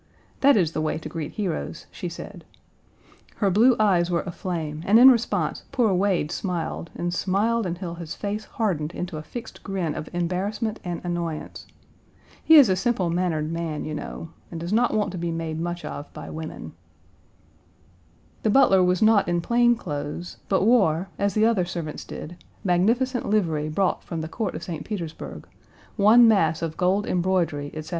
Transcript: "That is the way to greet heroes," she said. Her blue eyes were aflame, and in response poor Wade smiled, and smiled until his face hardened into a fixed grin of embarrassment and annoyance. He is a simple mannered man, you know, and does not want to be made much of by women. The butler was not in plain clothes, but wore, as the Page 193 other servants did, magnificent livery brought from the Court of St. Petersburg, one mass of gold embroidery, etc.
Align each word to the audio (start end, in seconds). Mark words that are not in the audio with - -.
"That 0.39 0.57
is 0.57 0.71
the 0.71 0.81
way 0.81 0.97
to 0.97 1.07
greet 1.07 1.33
heroes," 1.33 1.85
she 1.91 2.09
said. 2.09 2.43
Her 3.35 3.51
blue 3.51 3.75
eyes 3.79 4.09
were 4.09 4.23
aflame, 4.23 4.81
and 4.87 4.97
in 4.97 5.11
response 5.11 5.63
poor 5.71 5.93
Wade 5.93 6.31
smiled, 6.31 6.89
and 6.95 7.13
smiled 7.13 7.67
until 7.67 7.93
his 7.93 8.15
face 8.15 8.45
hardened 8.45 8.93
into 8.95 9.17
a 9.17 9.21
fixed 9.21 9.61
grin 9.61 9.93
of 9.93 10.09
embarrassment 10.11 10.79
and 10.83 11.01
annoyance. 11.03 11.67
He 12.43 12.55
is 12.55 12.67
a 12.67 12.75
simple 12.75 13.11
mannered 13.11 13.51
man, 13.51 13.85
you 13.85 13.93
know, 13.93 14.29
and 14.49 14.59
does 14.59 14.73
not 14.73 14.91
want 14.91 15.11
to 15.11 15.19
be 15.19 15.29
made 15.29 15.59
much 15.59 15.85
of 15.85 16.11
by 16.13 16.31
women. 16.31 16.73
The 18.41 18.49
butler 18.49 18.81
was 18.81 19.03
not 19.03 19.27
in 19.27 19.39
plain 19.39 19.75
clothes, 19.75 20.37
but 20.49 20.63
wore, 20.63 21.09
as 21.19 21.35
the 21.35 21.41
Page 21.41 21.45
193 21.45 21.45
other 21.45 21.65
servants 21.65 22.05
did, 22.05 22.43
magnificent 22.63 23.29
livery 23.29 23.69
brought 23.69 24.03
from 24.03 24.21
the 24.21 24.27
Court 24.27 24.55
of 24.55 24.63
St. 24.63 24.83
Petersburg, 24.83 25.47
one 25.95 26.27
mass 26.27 26.63
of 26.63 26.75
gold 26.75 27.05
embroidery, 27.05 27.67
etc. 27.75 27.89